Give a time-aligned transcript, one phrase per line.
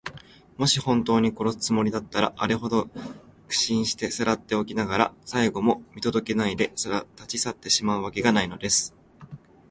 [0.57, 2.89] もしほんとうに殺すつもりだったら、あれほど
[3.47, 6.73] 苦心してさらっておきながら、最期も見とどけないで、
[7.15, 8.95] たちさってしまうわけがないのです。